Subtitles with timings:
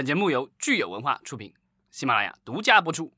[0.00, 1.52] 本节目由聚友文化出品，
[1.90, 3.12] 喜马拉雅独家播出。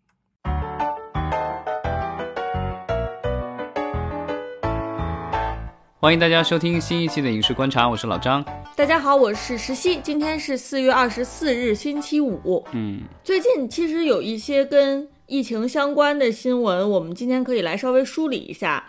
[6.01, 8.45] 欢迎大家收听新一期的《影视观察》，我是老张。
[8.75, 10.01] 大家好，我是石溪。
[10.01, 12.67] 今天是四月二十四日，星期五。
[12.73, 18.85] 嗯，最近其实有一些跟疫情相关的新闻，我们今天可以来稍微梳理一下。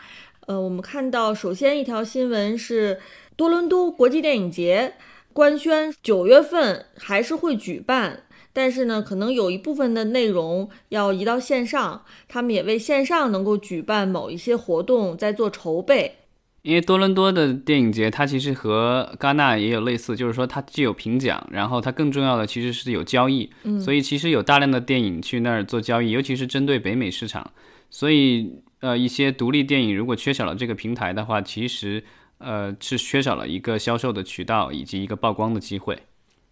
[0.48, 3.00] 呃，我们看到，首先一条新闻是
[3.36, 4.96] 多伦多国际电影节。
[5.34, 8.24] 官宣九月份还是会举办，
[8.54, 12.04] 但是呢，可能有一部分的内容要移到线上。
[12.28, 16.18] 他们也为线上能够举办某一些活动在做筹备。
[16.62, 23.50] 因为多伦多的电影节，它其实和戛纳也有类似，就是说它既有评奖，然后它更重要的其实是有交易。
[23.64, 27.52] 嗯，所以其实有大量的电影去那儿做交易，尤其是针对北美市场。
[27.90, 32.04] 所以，呃，一些独立电影如果缺少了这个平台的话，其实。
[32.44, 35.98] 呃，是缺少了一个销售的渠道以及一个曝光的机会。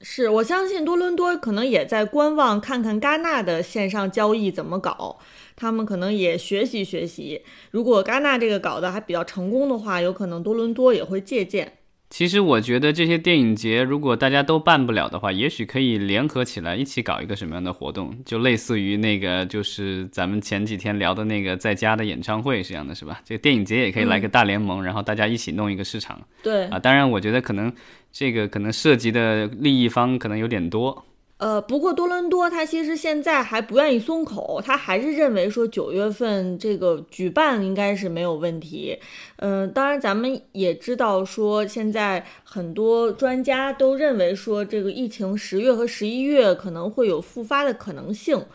[0.04, 5.20] 是我相信多伦多可能也在观望，看看戛纳的线上交易怎么搞，
[5.56, 7.44] 他们可能也学习学习。
[7.70, 11.78] 如果戛纳这个搞得还比较成功的话，有可能多伦多也会借鉴。
[12.12, 23.22] 其实我觉得这些电影节，如果大家都办不了的话，也许可以联合起来一起搞一个什么样的活动，就类似于那个，就是咱们前几天聊的那个在家的演唱会这样的是吧？
[23.24, 26.20] 这个电影节也可以来个大联盟，然后大家一起弄一个市场。
[26.44, 27.72] 对啊，当然我觉得可能
[28.12, 31.06] 这个可能涉及的利益方可能有点多。
[31.42, 38.96] 呃，不过多伦多他其实现在还不愿意松口，他还是认为说九月份这个举办应该是没有问题。
[39.38, 48.46] 嗯，当然咱们也知道说现在很多专家都认为说这个疫情十月和十一月可能会有复发的可能性，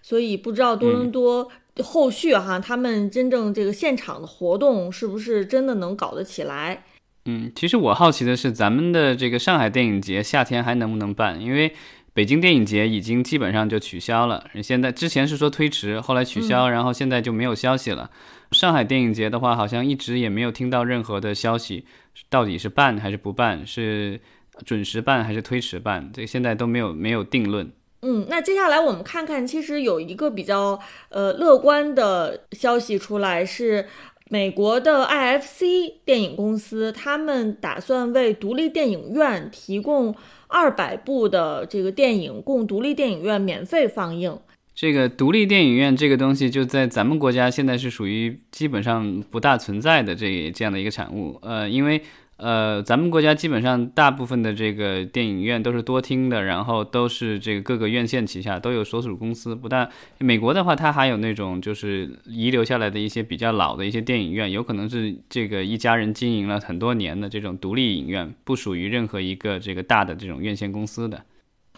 [0.00, 1.48] 所以不知道多伦多
[1.82, 6.84] 后续哈他们真正这个现场的活动是不是真的能搞得起来？
[7.24, 11.72] 嗯，其实我好奇的是咱们的这个上海电影节夏天还能不能办，因为。
[12.16, 18.10] 北京电影节已经基本上就取消了，现在之前是说推迟，后来取消，然后现在就没有消息了。
[18.52, 21.84] 上海电影节的话，好像一直也没有听到任何的消息，
[22.30, 24.18] 到底是办还是不办，是
[24.64, 27.70] 准时办还是推迟办，这现在都没有没有定论。
[28.00, 33.86] 嗯，那接下来我们看看，其实有一个比较呃乐观的消息出来，是
[34.28, 40.14] 美国的 IFC 电影公司，他们打算为独立电影院提供。
[40.48, 44.38] 二百部的这个电影供独立电影院免费放映。
[44.74, 51.38] 这个独立电影院这个东西，就在咱们国家现在是属于基本上不大存在的这这样的一个产物。
[51.42, 52.00] 呃，因为。
[52.38, 59.54] 呃，咱们国家基本上大部分的这个电影院都是多厅的，然后都是这个各个院线旗下都有所属公司。
[59.54, 59.88] 不但
[60.18, 71.24] 美国的话，它还有那种就是遗留下来的一些比较老的一些电影院，有可能是这个一家人经营了很多年的这种独立影院，不属于任何一个这个大的这种院线公司的。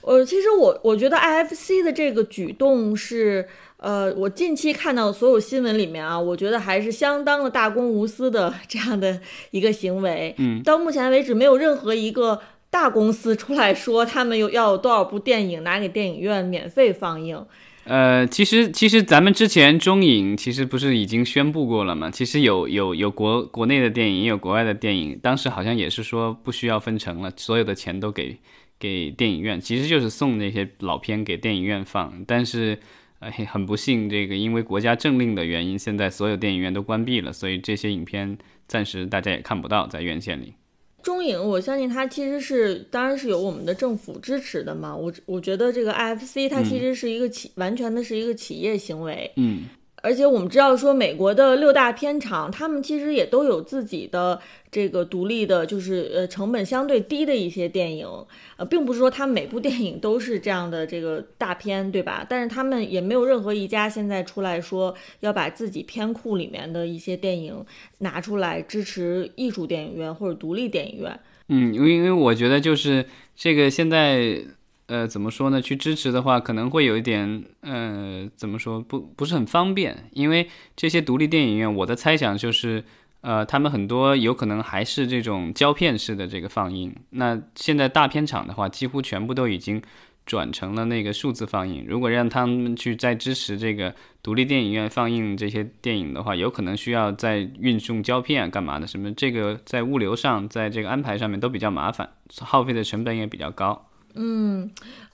[0.02, 3.46] 呃，其实我我觉得 IFC 的这个举动是。
[3.78, 9.20] 呃，我近期看到所有新闻里面啊，我觉得还是相当的大公无私的这样的
[9.52, 10.34] 一个行为。
[10.38, 12.40] 嗯，到目前为止，没有任何一个
[12.70, 17.46] 大公司出来说他们有要有多少部电影拿给电影院免费放映。
[17.84, 22.10] 呃，其实其实咱们之前中影其实不是已经宣布过了吗？
[22.10, 28.38] 其实有有有国国内的电影，也有国外的电影，当时好像也是说不需要分成了，所有的钱都给
[28.80, 32.76] 给电影院，其实就是送那些老片给电影院放，但是。
[33.20, 40.54] 哎，很不幸，这个因为国家政令的原因，现在所有电影院都关闭了，所以这些影片暂时大家也看不到在院线里。
[41.02, 44.94] 中影，我相信它其实是，当然是有我们的政府支持的嘛。
[44.94, 49.32] 我我觉得这个 IFC 它其实是一个企，完全的是一个企业行为。
[49.36, 49.64] 嗯。
[50.02, 58.06] 而且我们知道，说美国的六大片厂，他们其实也都有自己的这个独立的，就是呃成本相对低的一些电影，
[58.56, 62.24] 呃，并不是说他们每部电影都是这样的这个大片，对吧？
[62.28, 67.64] 但是他们也没有任何一家现在出来说要把自己片库里面的一些电影
[67.98, 71.20] 拿出来支持艺术电影院或者独立电影院。
[71.48, 73.04] 嗯，因为因为我觉得就是
[73.34, 74.42] 这个现在。
[74.88, 75.60] 呃，怎么说呢？
[75.60, 82.82] 去支持的话，可能会有一点，呃，怎么说不不是很方便，因为这些独立电影院，我的猜想就是，
[83.20, 86.94] 呃，他们很多有可能还是这种胶片式的这个放映。
[87.10, 89.82] 那现在大片厂的话，几乎全部都已经
[90.24, 91.84] 转成了那个数字放映。
[91.86, 98.86] 如果让他们去再支持这个独立电影院放映这些电影的话，有可能需要再运送胶片干嘛的？
[98.86, 102.08] 什么这个在物流上，在这个安排上面都比较麻烦，
[102.40, 103.87] 耗费的成本也比较高。
[104.14, 104.70] 嗯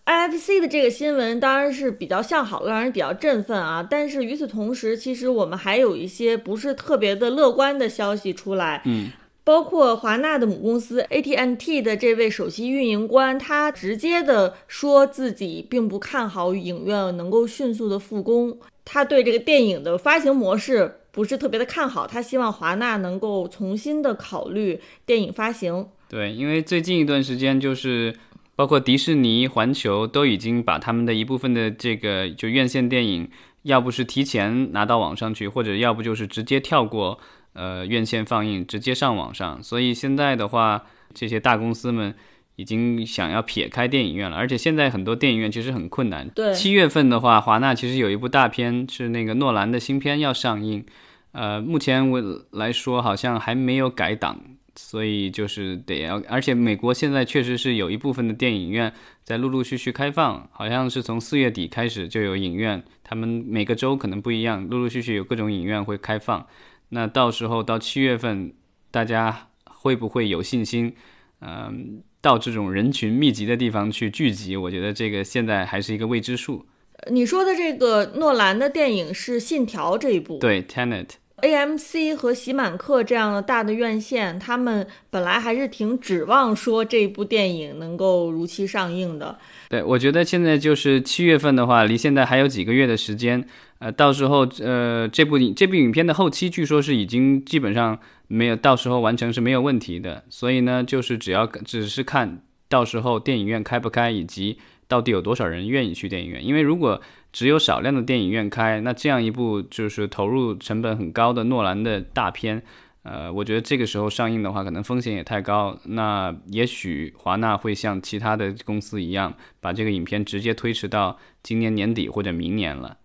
[0.07, 3.87] ，IFC 的这个新闻当然是比较向好的，让人比较振奋啊。
[3.89, 8.83] 但是与此同时，其实我们还有一些不是特别的乐观的消息出来。
[8.87, 9.11] 嗯，
[9.43, 18.57] 包括华纳的母公司 AT&T 的这位首席运营官，他直接的说自己并不看好影院能够迅速的复工，
[18.87, 25.87] 他对这个电影的发行模式不是特别的看好，他希望华纳能够重新的考虑电影发行。
[26.09, 28.15] 对，因为最近一段时间就是
[28.57, 33.29] 包括迪士尼、环球都已经把他们的一部分的这个就院线电影，
[33.63, 37.19] 要不是提前拿到网上去，或者要不就是直接跳过。
[37.57, 40.83] 呃，院线放映直接上网上，所以现在的话，
[41.15, 42.13] 这些大公司们
[42.57, 44.37] 已经想要撇开电影院了。
[44.37, 46.29] 而且现在很多电影院其实很困难。
[46.31, 50.85] 对，七月份的话，华纳其实有一部大片是那个诺兰的新片要上映，
[51.31, 54.41] 呃，目前我来说好像还没有改档，
[54.77, 56.23] 所以就是得要。
[56.29, 58.93] 而且美国现在确实是有一部分的电影院
[59.23, 66.47] 在陆陆续续开放，好像是从四月底开始就有影院，他们每个州可能不一样，陆陆续续有各种影院会开放。
[66.91, 68.53] 那到时候到七月份，
[68.91, 70.95] 大家会不会有信心？
[71.41, 74.57] 嗯，到这种人群密集的地方去聚集？
[74.57, 76.67] 我觉得这个现在还是一个未知数。
[77.11, 80.39] 你说的这个诺兰的电影是《信条》这一部？
[80.39, 81.09] 对，Tenet。
[81.45, 89.39] AMC 和喜满客这样的大的院线，他们本来还是挺指望说这部电影能够如期上映的。
[89.69, 93.47] 对，我觉得现在就是七月份的话，离现在还有几个月的时间。
[93.81, 97.99] 呃，到时候呃，这部影这部影片的后期据说是已经基本上
[98.29, 100.25] 没有，到时候完成是没有问题的。
[100.31, 104.59] 所以呢，就是只要只是看到时候电影院开不开，以及
[104.89, 106.45] 到底有多少人愿意去电影院。
[106.45, 107.01] 因为如果
[107.33, 112.63] 只有少量的电影院开，那这样一部就是投入成本很高的诺兰的大片，
[113.03, 115.79] 呃，我觉得这个时候上映的话，可能风险也太高。
[115.85, 122.97] 那也许华纳会像其他的公司一样，把这个影片直接推迟到今年年底或者明年了。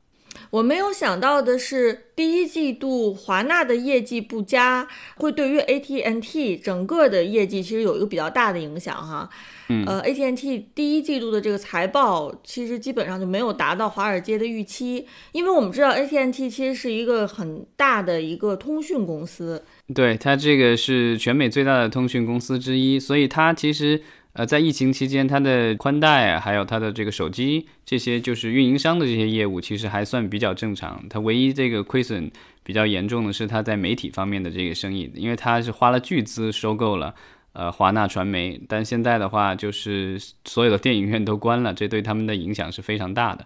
[0.51, 4.87] 我没有想到的是，第一季度华纳的业绩不佳，
[5.17, 9.29] 会对于 AT&T 整个的业绩其实有一个比较大的影响哈。
[9.69, 24.01] 嗯，呃，AT&T 第一季度的这个财报其实基本上就没有达到华尔街的预期，因为我们知道 AT&T 其实是一个很大的一个通讯公司，对它这个是全美最大的通讯公司之一，所以它其实。
[24.33, 31.03] 呃，在疫情期间，它的宽带还有它的这个手机这些，就是运营商的这些业务，其实还算比较正常。
[31.09, 32.31] 它唯一这个亏损
[32.63, 37.13] 比较严重的是它在媒体方面的这个生意，因为它是花了巨资收购了
[37.53, 43.45] 呃华纳传媒，但现在的话就是所有的电影院都关了，这对他们的影响是非常大的。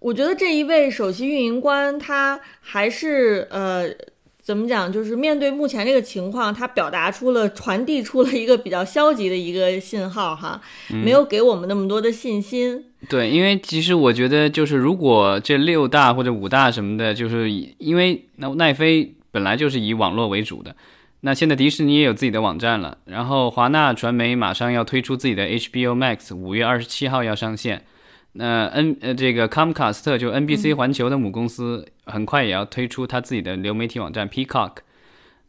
[0.00, 3.94] 我觉得这一位首席运营官他还是呃。
[4.42, 4.92] 怎么讲？
[4.92, 12.84] 就是面对目前这个情况，他表达出了、传递出了一个比较消极的一个信号，哈，没有给我们那么多的信心。
[13.08, 20.74] 对，因为其实我觉得，就是如果这六大或者五大什么的，就是因为那奈飞本来就是以网络为主的，
[21.20, 27.84] 那现在迪士尼也有自己的网站了，然后华纳传媒马上要推出自己的 HBO Max，五月二十七号要上线。
[28.34, 34.76] 那 N 呃这个 Comcast 就 NBC 环球的母公司，很快也要推出它自己的流媒体网站 Peacock。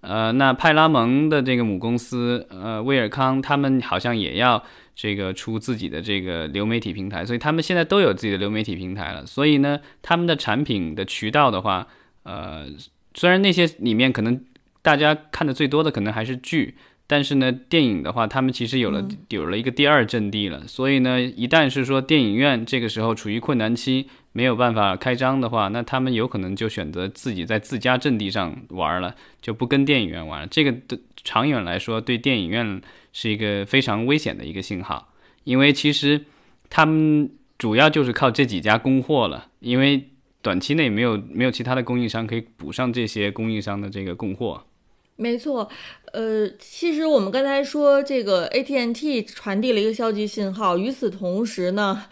[0.02, 4.62] 呃，那派拉蒙的这个母公司呃威尔康，他们好像也要
[4.94, 9.26] 这个出自己的这个流媒体平台，所以他们现在都有自己的流媒体平台了。
[9.26, 11.88] 所以呢，他们的产品的渠道的话，
[12.24, 12.66] 呃，
[13.14, 14.44] 虽然那些里面可能
[14.82, 16.76] 大家看的最多的可能还是剧。
[17.06, 20.66] 但是呢，电影的话，他们其实有了有了一个第二阵地了。
[20.66, 30.48] 所以呢，一旦是说电影院这个时候处于困难期，没有办法开张的话，那他们有可能就选择自己在自家阵地上玩了，就不跟电影院玩了。
[30.48, 32.82] 这个的长远来说，对电影院
[33.12, 35.10] 是一个非常危险的一个信号，
[35.44, 36.26] 因为其实
[36.70, 40.10] 他们主要就是靠这几家供货了，因为
[40.42, 44.64] 短期内没有没有其他的供应商可以补上这些供应商的这个供货。
[45.16, 45.70] 没错，
[46.12, 52.06] 呃，其实我们刚才说这个 AT&T 传递了一个消极信号，与此同时呢，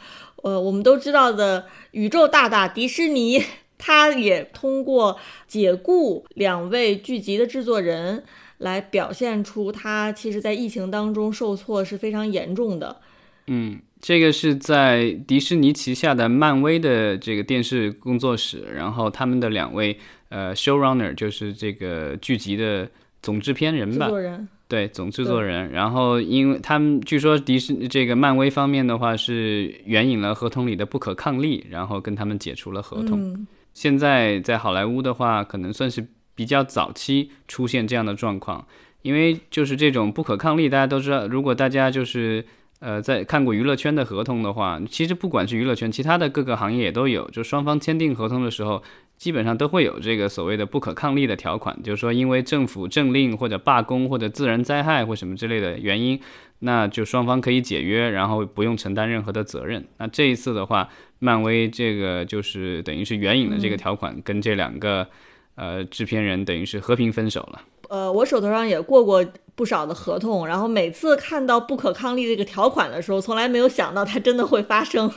[0.44, 3.44] 呃，我们都知道的宇宙大大迪士尼，
[3.80, 5.18] 它也通过
[5.48, 8.24] 解雇两位剧集的制作人，
[8.60, 13.02] 来表现出它其实在疫情当中受挫是非常严重的。
[13.48, 19.98] 嗯，这个是在迪士尼旗下的漫威的这个电视工作室，然后他们的两位。
[20.32, 22.90] 呃，showrunner 就是这个剧集的
[23.22, 24.08] 总制片人吧？
[24.10, 25.70] 人对，总制作人。
[25.72, 33.46] 然后，因为他们据说迪士这个漫威方面的话是援引了合同里的不可抗力，然后跟他们解除了合同。
[33.74, 38.66] 现在在好莱坞的话，可能算是比较早期出现这样的状况，
[39.02, 42.46] 因为就是这种不可抗力，大家都知道，如果大家就是
[42.80, 48.82] 呃，在看过娱乐圈的合同的话，其实不管是娱乐圈，其他的各个行业也都有，就双方签订合同的时候，
[49.22, 56.20] 基本上都会有这个所谓的不可抗力的条款，就是说因为政府政令或者罢工或者自然灾害或什么之类的原因，
[56.58, 59.86] 那就双方可以解约，然后不用承担任何的责任。
[60.00, 65.08] 那这一次的话，漫威这个就是等于是援引的这个条款，跟这两个
[65.54, 67.62] 呃制片人等于是和平分手了。
[67.90, 69.24] 呃，我手头上也过过
[69.54, 75.12] 不少的合同，然后每次看到不可抗力这个条款的时候，从来没有想到它真的会发生。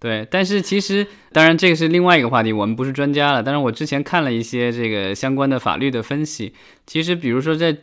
[0.00, 3.42] 对，但是其实，当然这个是另外一个话题，我们不是专家了。
[3.42, 6.52] 但是我之前看了一些这个相关的法律的分析，
[6.86, 7.74] 其实比如说在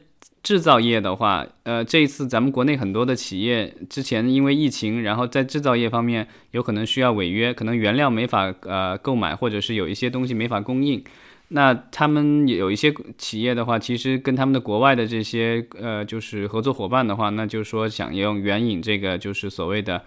[0.43, 11.03] 制造业的话，呃，这一次咱们国内很多的企业之前因为疫情，然后在制造业方面有可能需要违约，可能原料没法呃购买，或者是有一些东西没法供应。
[11.53, 20.01] 那他们有一些企业的话，其实跟他们的国外的这些呃，就是合作伙伴的话，那就是说想用援引这个就是所谓的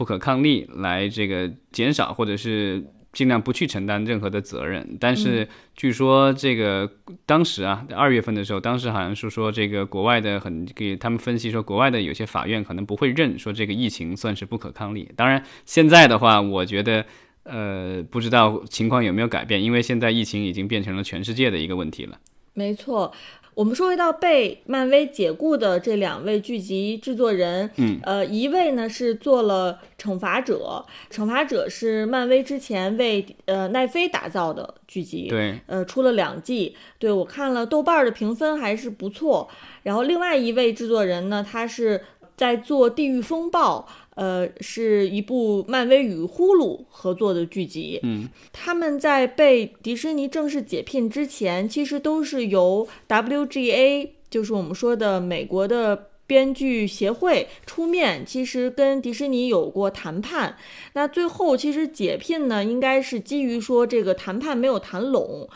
[0.00, 4.96] 不可抗力来这个减少或者是尽量不去承担任何的责任。
[4.98, 6.90] 但是据说这个
[7.26, 15.12] 当时啊，二月份的时候，当时好像是说这个国外的很给他们分析说，国外的有些法院可能不会认说这个疫情算是不可抗力。
[15.14, 17.04] 当然现在的话，我觉得。
[17.42, 22.18] 呃，不知道情况有没有改变，因为现在疫情已经变成了全世界的一个问题了。
[22.52, 23.10] 没错，
[23.54, 39.48] 我们说回到被漫威解雇的这两位剧集制作人，嗯，呃，一位呢是做了《惩罚者》，《惩罚者》是漫威之前为呃奈飞打造的剧集，对，呃，出了两季，对我看了豆瓣的评分还是不错。
[39.82, 42.02] 然后另外一位制作人呢，他是
[42.36, 43.86] 在做《地狱风暴》。
[44.20, 47.98] 呃，是一部漫威与呼噜合作的剧集。
[48.02, 60.58] 嗯，他们在被迪士尼正式解聘之前，其实都是由 WGA，就是我们说的美国的编剧协会出面，其实跟迪士尼有过谈判。
[60.92, 65.48] 那最后其实解聘呢，应该是基于说这个谈判没有谈拢。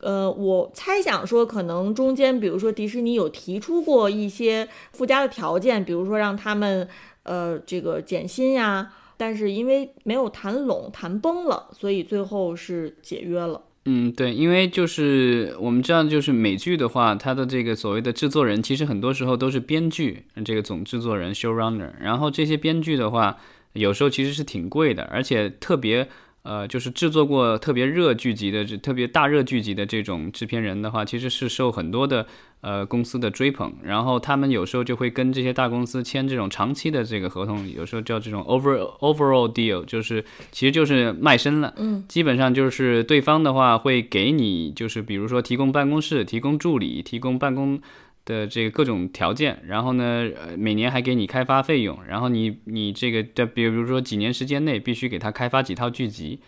[0.00, 6.88] 呃，我猜想说，可能中间比如说迪士尼有提出过一些附加的条件，比如说让他们。
[7.26, 13.62] 呃，这个减薪呀，但是因为没有谈拢、谈崩了，所以最后是解约了。
[13.84, 21.92] 嗯，对，因为就是我们知道，就是美剧的话，它的这个所谓的制作人，其实很多时候都是编剧，这个总制作人 （showrunner）。
[22.00, 23.36] 然后这些编剧的话，
[23.74, 26.08] 有时候其实是挺贵的，而且特别。
[26.48, 32.24] 呃，就是制作过特别热剧集的、这特别大热剧集的这种制片人的话，其实是受很多的
[32.66, 33.72] 呃公司的追捧。
[33.84, 41.72] 然后他们有时候就会跟这些大公司签这种长期的这个合同，有时候叫这种 over overall deal，就是其实就是卖身了。
[41.76, 47.80] 嗯，基本上就是对方的话会给你，就是比如说提供办公室、提供助理、提供办公。
[48.26, 56.40] 的这个各种条件，然后呢，呃，每年还给你开发费用，然后你你这个的，比如说几年时间内必须给他开发几套剧集，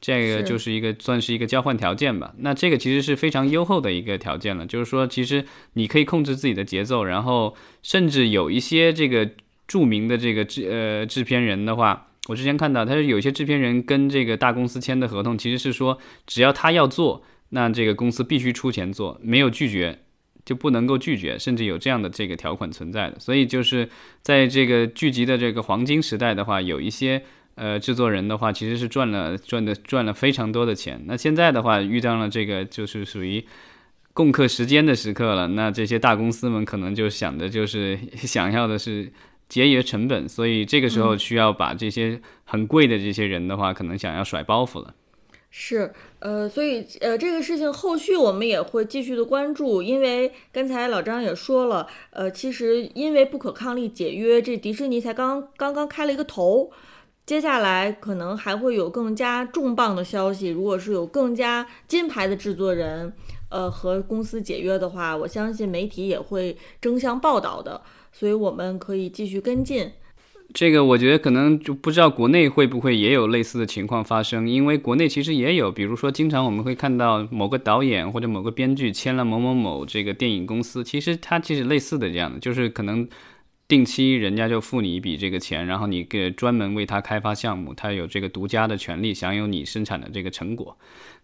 [0.00, 2.34] 这个就是一个算是一个交换条件吧。
[2.38, 9.30] 那这个其实是非常优厚的一个条件了，就是说其实你可以控制自己的节奏，然后甚至有一些这个
[9.66, 20.00] 著名的这个制呃制片人的话，我之前看到他是有些制片人跟这个大公司签的合同，其实是说只要他要做，那这个公司必须出钱做，没有拒绝。
[20.44, 23.18] 就不能够拒绝，甚至有这样的这个条款存在的。
[23.18, 23.88] 所以就是
[24.22, 27.24] 在这个剧集的这个黄金时代的话，有一些
[27.56, 31.02] 呃制作人的话，其实是赚了赚的赚了非常多的钱。
[31.06, 33.44] 那现在的话遇到了这个就是属于
[34.14, 35.48] 共克时间的时刻了。
[35.48, 39.10] 那这些大公司们可能就想的就是 想要的是
[39.48, 44.94] 节约成本，所以这个时候需要把这些很贵的这些人的话，可能想要甩包袱了。
[45.58, 56.70] 是，呃，所以，呃，这个事情后续我们也会继续的关注，因为刚才老张也说了，呃，其实因为不可抗力解约，这迪士尼才刚刚刚开了一个头，
[57.26, 60.48] 接下来可能还会有更加重磅的消息。
[60.48, 63.12] 如果是有更加金牌的制作人，
[63.48, 69.90] 呃，和公司解约的话，我相信媒体也会争相报道的，所以我们可以继续跟进。
[70.54, 83.06] 这个我觉得可能就不知道国内会不会也有类似的情况发生，因为国内其实也有，比如说经常我们会看到某个导演或者某个编剧签了某某某这个电影公司，其实他其实类似的这样的，就是可能
[83.68, 90.76] 定期人家就付你一笔这个钱，然后你给专门为他开发项目，他有这个独家的权利享有你生产的这个成果。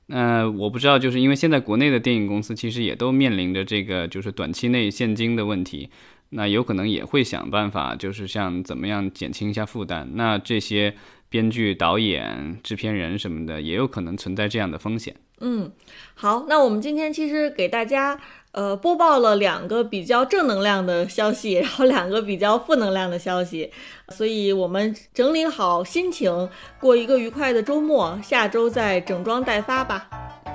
[0.06, 5.88] 那我不知道，就是因为现在国内的电影公司其实也都面临着这个就是短期内现金的问题。
[6.30, 10.08] 那有可能也会想办法，就是像怎么样减轻一下负担。
[10.14, 10.94] 那这些
[11.28, 15.14] 编剧、导演、制片人什么的，也有可能存在这样的风险。
[15.40, 15.70] 嗯，
[16.14, 18.18] 好，那我们今天其实给大家
[18.52, 23.70] 呃，播报了两个比较正能量的消息，然后两个比较负能量的消息，
[24.10, 30.06] 所以我们整理好心情，过一个愉快的周末，下周再整装待发吧。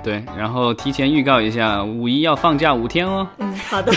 [0.04, 3.26] 对，然后提前预告一下，五一要放假五天哦。
[3.38, 3.92] 嗯，好的。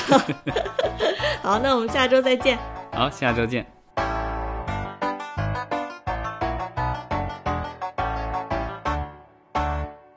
[1.43, 2.57] 好，那我们下周再见。
[2.91, 3.80] 好，下周见。